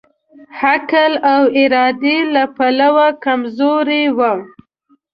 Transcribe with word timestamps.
عقل 0.61 1.11
او 1.33 1.41
ارادې 1.61 2.17
له 2.33 2.43
پلوه 2.55 3.07
کمزوری 3.25 4.03
وو. 4.17 4.35